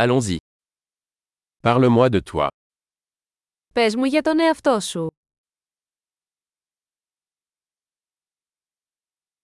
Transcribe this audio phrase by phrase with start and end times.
[0.00, 0.38] Allons-y.
[1.62, 2.48] Parle-moi de toi.
[3.74, 5.08] Πες μου για τον εαυτό σου.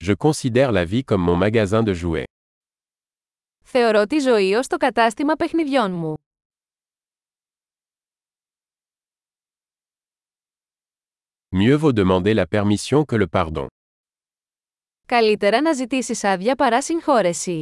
[0.04, 2.25] Je considère la vie comme mon magasin de jouets.
[3.64, 6.14] Θεωρώ τη ζωή ως το κατάστημα παιχνιδιών μου.
[11.57, 13.66] Mieux vaut demander la permission que le pardon.
[15.07, 17.61] Καλύτερα να ζητήσεις άδεια παρά συγχώρεση.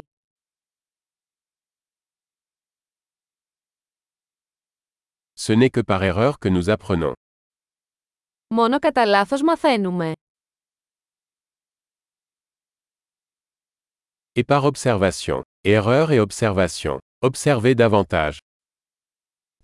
[5.42, 7.14] Ce n'est que par erreur que nous apprenons.
[8.48, 10.12] Μόνο κατά λάθος μαθαίνουμε.
[14.34, 15.42] Et par observation.
[15.62, 16.98] Erreur et observation.
[17.20, 18.38] Observez davantage.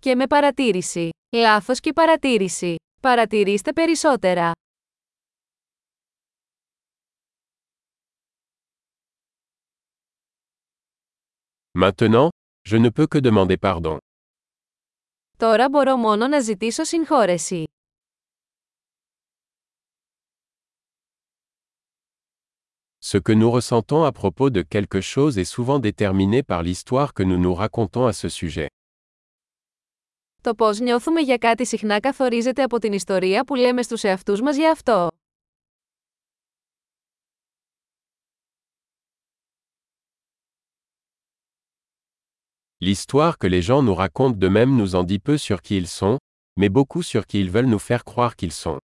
[0.00, 1.08] Και με παρατήρηση.
[1.32, 2.76] Λάθος και παρατήρηση.
[3.02, 4.52] Παρατηρήστε περισσότερα.
[11.72, 12.28] Maintenant,
[12.62, 13.98] je ne peux que demander pardon.
[15.39, 17.63] Τώρα μπορώ μόνο να ζητήσω συγχώρεση.
[22.99, 27.23] Ce que nous ressentons à propos de quelque chose est souvent déterminé par l'histoire que
[27.23, 28.65] nous nous racontons à ce sujet.
[30.41, 34.55] Το πώς νιώθουμε για κάτι συχνά καθορίζεται από την ιστορία που λέμε στους εαυτούς μας
[34.55, 35.07] για αυτό.
[42.80, 46.18] L'histoire que les gens nous racontent d'eux-mêmes nous en dit peu sur qui ils sont,
[46.60, 48.78] mais beaucoup sur qui ils veulent nous faire croire qu'ils sont.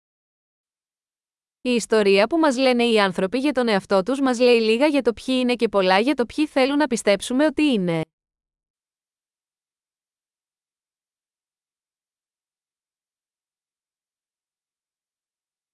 [1.61, 5.01] Η ιστορία που μας λένε οι άνθρωποι για τον εαυτό τους μας λέει λίγα για
[5.01, 8.01] το ποιοι είναι και πολλά για το ποιοι θέλουν να πιστέψουμε ότι είναι.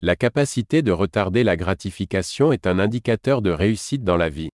[0.05, 4.49] La capacité de retarder la gratification est un indicateur de réussite dans la vie.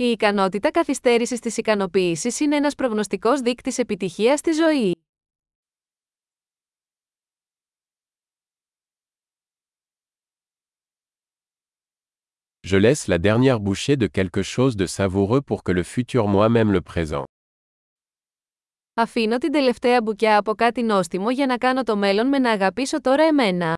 [0.00, 4.94] Η ικανότητα καθυστέρησης της ικανοποίησης είναι ένας προγνωστικός δείκτης επιτυχίας στη ζωή.
[12.68, 16.72] Je laisse la dernière bouchée de quelque chose de savoureux pour que le futur moi-même
[16.72, 17.22] le présent.
[18.94, 23.00] Αφήνω την τελευταία μπουκιά από κάτι νόστιμο για να κάνω το μέλλον με να αγαπήσω
[23.00, 23.77] τώρα εμένα.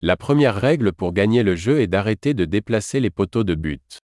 [0.00, 3.96] La première règle pour gagner le jeu est d'arrêter de déplacer les poteaux de but.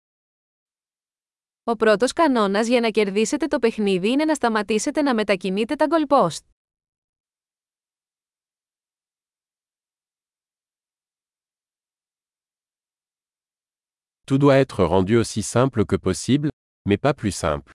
[1.65, 6.41] Ο πρώτος κανόνας για να κερδίσετε το παιχνίδι είναι να σταματήσετε να μετακινείτε τα goalpost.
[14.27, 16.49] Tout doit être rendu aussi simple que possible,
[16.89, 17.71] mais pas plus simple.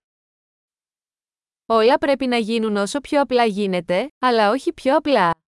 [1.65, 5.40] Όλα πρέπει να γίνουν όσο πιο απλά γίνεται, αλλά όχι πιο απλά.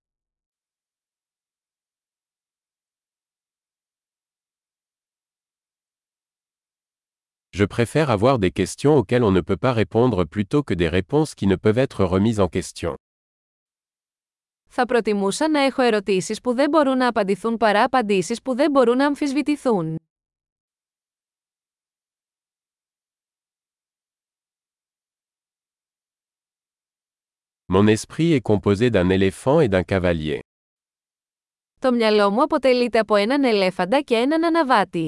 [7.52, 11.34] Je préfère avoir des questions auxquelles on ne peut pas répondre plutôt que des réponses
[11.34, 12.96] qui ne peuvent être remises en question.
[14.70, 18.98] Θα προτιμούσα να έχω ερωτήσεις που δεν μπορούν να απαντηθούν παρά απαντήσεις που δεν μπορούν
[18.98, 19.96] να αμφισβητηθούν.
[27.70, 30.40] Mon esprit est composé d'un éléphant et d'un cavalier.
[31.80, 35.08] Το μυαλό μου αποτελείται από έναν ελέφαντα και έναν αναβάτη.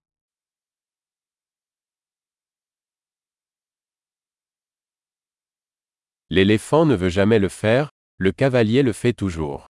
[6.35, 9.65] L'éléphant ne veut jamais le faire, le cavalier le fait toujours.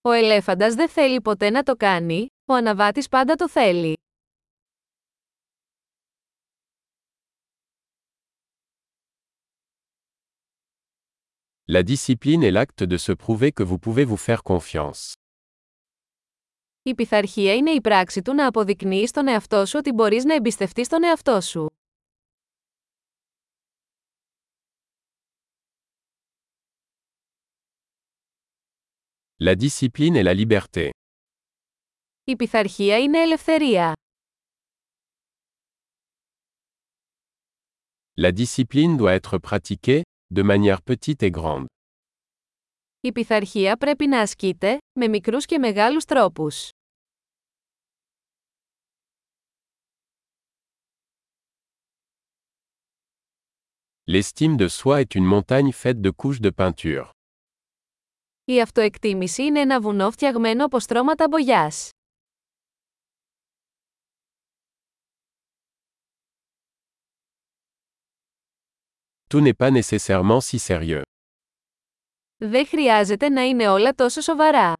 [0.00, 3.96] Ο ελέφαντας δεν θέλει ποτέ να το κάνει, ο αναβάτης πάντα το θέλει.
[11.72, 15.12] La discipline est l'acte de se prouver que vous pouvez vous faire confiance.
[16.82, 20.88] Η πειθαρχία είναι η πράξη του να αποδεικνύεις τον εαυτό σου ότι μπορείς να εμπιστευτείς
[20.88, 21.77] τον εαυτό σου.
[29.39, 30.89] La discipline est la liberté.
[32.23, 33.93] Η πειθαρχία είναι ελευθερία.
[38.21, 40.01] La discipline doit être pratiquée,
[40.33, 41.65] de manière petite et grande.
[43.01, 46.69] Η πειθαρχία πρέπει να ασκείται, με μικρούς και μεγάλους τρόπους.
[54.07, 57.11] L'estime de soi est une montagne faite de couches de peinture.
[58.50, 61.90] Η αυτοεκτίμηση είναι ένα βουνό φτιαγμένο από στρώματα μπογιάς.
[69.30, 71.02] Tout n'est pas nécessairement si sérieux.
[72.36, 74.72] Δεν χρειάζεται να είναι όλα τόσο σοβαρά.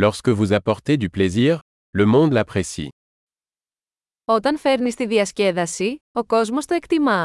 [0.00, 1.58] Lorsque vous apportez du plaisir,
[1.98, 2.88] le monde l'apprécie.
[4.24, 7.24] Όταν φέρνεις τη διασκέδαση, ο κόσμος το εκτιμά.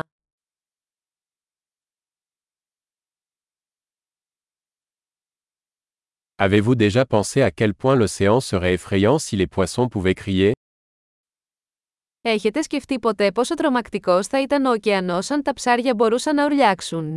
[6.39, 10.51] Avez-vous déjà pensé à quel point l'océan serait effrayant si les poissons pouvaient crier;
[12.21, 17.15] Έχετε σκεφτεί ποτέ πόσο τρομακτικός θα ήταν ο ωκεανός αν τα ψάρια μπορούσαν να ουρλιάξουν;